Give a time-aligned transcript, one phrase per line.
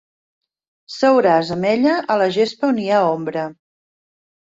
[0.93, 3.49] Seuràs amb ella a la gespa on hi ha ombra.